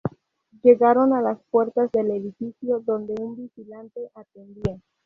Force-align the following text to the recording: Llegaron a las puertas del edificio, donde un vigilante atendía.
Llegaron 0.63 1.13
a 1.13 1.21
las 1.21 1.37
puertas 1.51 1.91
del 1.91 2.09
edificio, 2.09 2.79
donde 2.79 3.13
un 3.21 3.35
vigilante 3.35 4.09
atendía. 4.15 4.81